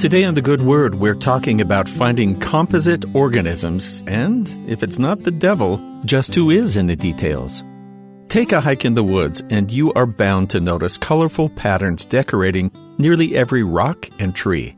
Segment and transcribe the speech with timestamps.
[0.00, 5.24] Today on The Good Word, we're talking about finding composite organisms and, if it's not
[5.24, 5.76] the devil,
[6.06, 7.62] just who is in the details.
[8.28, 12.70] Take a hike in the woods, and you are bound to notice colorful patterns decorating
[12.96, 14.74] nearly every rock and tree.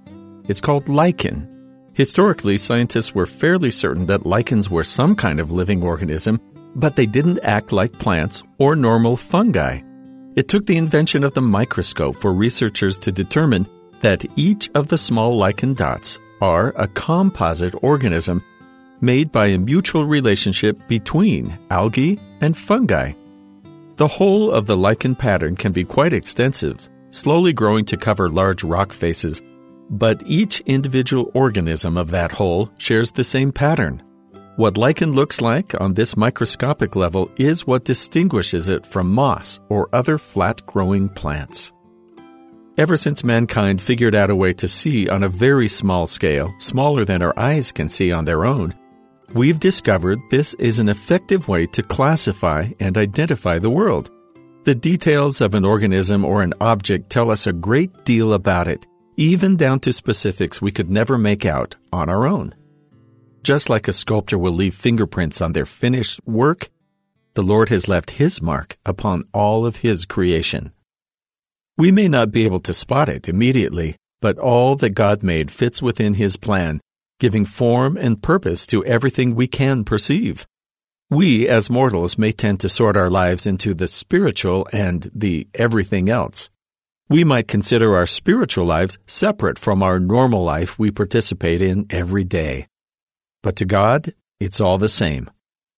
[0.49, 1.49] It's called lichen.
[1.93, 6.41] Historically, scientists were fairly certain that lichens were some kind of living organism,
[6.75, 9.83] but they didn't act like plants or normal fungi.
[10.35, 13.69] It took the invention of the microscope for researchers to determine
[14.03, 18.43] that each of the small lichen dots are a composite organism
[19.01, 23.13] made by a mutual relationship between algae and fungi.
[23.97, 28.65] The whole of the lichen pattern can be quite extensive, slowly growing to cover large
[28.65, 29.41] rock faces,
[29.91, 34.03] but each individual organism of that whole shares the same pattern.
[34.57, 39.89] What lichen looks like on this microscopic level is what distinguishes it from moss or
[39.93, 41.73] other flat growing plants.
[42.79, 47.05] Ever since mankind figured out a way to see on a very small scale, smaller
[47.05, 48.75] than our eyes can see on their own,
[49.35, 54.11] we've discovered this is an effective way to classify and identify the world.
[54.65, 58.87] The details of an organism or an object tell us a great deal about it,
[59.19, 62.55] even down to specifics we could never make out on our own.
[63.43, 66.71] Just like a sculptor will leave fingerprints on their finished work,
[67.35, 70.73] the Lord has left His mark upon all of His creation.
[71.79, 75.81] We may not be able to spot it immediately, but all that God made fits
[75.81, 76.81] within His plan,
[77.19, 80.47] giving form and purpose to everything we can perceive.
[81.11, 86.09] We, as mortals, may tend to sort our lives into the spiritual and the everything
[86.09, 86.49] else.
[87.09, 92.25] We might consider our spiritual lives separate from our normal life we participate in every
[92.25, 92.69] day.
[93.43, 95.31] But to God, it's all the same.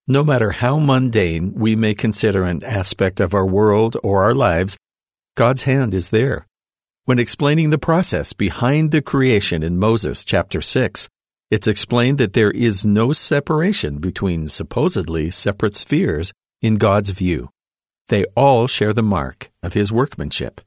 [0.08, 4.78] No matter how mundane we may consider an aspect of our world or our lives,
[5.36, 6.48] God's hand is there.
[7.06, 11.10] When explaining the process behind the creation in Moses chapter 6,
[11.50, 17.50] it's explained that there is no separation between supposedly separate spheres in God's view.
[18.10, 20.62] They all share the mark of His workmanship.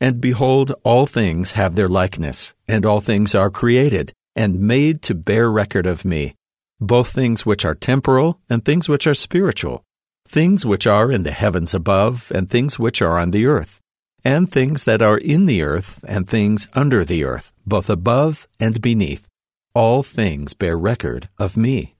[0.00, 5.14] And behold, all things have their likeness, and all things are created, and made to
[5.14, 6.36] bear record of me,
[6.80, 9.84] both things which are temporal and things which are spiritual,
[10.28, 13.80] things which are in the heavens above, and things which are on the earth,
[14.24, 18.82] and things that are in the earth, and things under the earth, both above and
[18.82, 19.26] beneath.
[19.74, 21.94] All things bear record of me.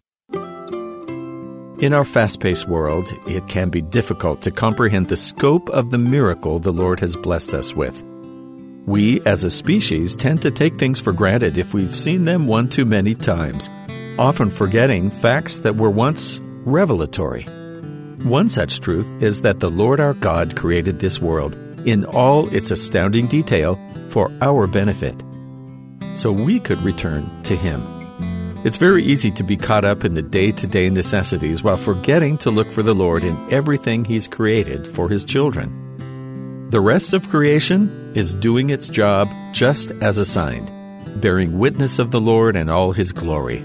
[1.81, 5.99] In our fast paced world, it can be difficult to comprehend the scope of the
[5.99, 8.03] miracle the Lord has blessed us with.
[8.85, 12.69] We, as a species, tend to take things for granted if we've seen them one
[12.69, 13.71] too many times,
[14.19, 17.47] often forgetting facts that were once revelatory.
[18.25, 21.57] One such truth is that the Lord our God created this world
[21.87, 23.79] in all its astounding detail
[24.11, 25.15] for our benefit,
[26.15, 27.81] so we could return to Him.
[28.65, 32.39] It's very easy to be caught up in the day to day necessities while forgetting
[32.39, 36.69] to look for the Lord in everything He's created for His children.
[36.71, 40.73] The rest of creation is doing its job just as assigned,
[41.21, 43.65] bearing witness of the Lord and all His glory.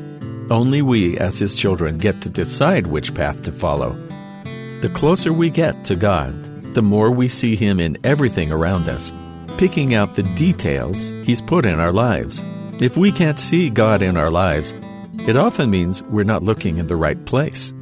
[0.51, 3.97] Only we, as His children, get to decide which path to follow.
[4.83, 9.13] The closer we get to God, the more we see Him in everything around us,
[9.57, 12.43] picking out the details He's put in our lives.
[12.81, 14.73] If we can't see God in our lives,
[15.25, 17.73] it often means we're not looking in the right place.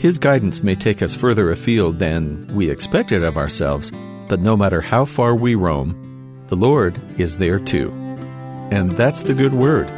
[0.00, 3.92] His guidance may take us further afield than we expected of ourselves,
[4.28, 7.92] but no matter how far we roam, the Lord is there too.
[8.72, 9.88] And that's the good word.